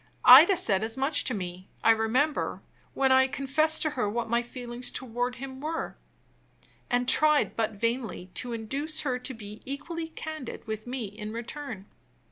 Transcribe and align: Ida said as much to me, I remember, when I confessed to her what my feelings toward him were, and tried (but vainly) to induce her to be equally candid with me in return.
Ida 0.25 0.57
said 0.57 0.83
as 0.83 0.97
much 0.97 1.23
to 1.25 1.35
me, 1.35 1.69
I 1.83 1.91
remember, 1.91 2.63
when 2.95 3.11
I 3.11 3.27
confessed 3.27 3.83
to 3.83 3.91
her 3.91 4.09
what 4.09 4.27
my 4.27 4.41
feelings 4.41 4.89
toward 4.89 5.35
him 5.35 5.61
were, 5.61 5.95
and 6.89 7.07
tried 7.07 7.55
(but 7.55 7.73
vainly) 7.73 8.25
to 8.33 8.51
induce 8.51 9.01
her 9.01 9.19
to 9.19 9.33
be 9.35 9.61
equally 9.63 10.07
candid 10.07 10.65
with 10.65 10.87
me 10.87 11.03
in 11.03 11.33
return. 11.33 11.85